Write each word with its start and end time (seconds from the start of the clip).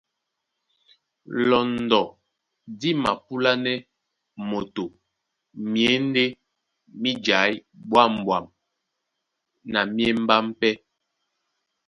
Lɔndɔ 1.49 1.99
dí 2.79 2.89
mapúlánɛ́ 3.03 3.77
moto 4.49 4.83
myěndé 5.71 6.23
mí 7.01 7.11
jaí 7.25 7.53
ɓwâmɓwam 7.89 8.45
na 9.71 9.79
mí 9.93 10.03
émbám 10.11 10.45
pɛ́. 10.59 10.73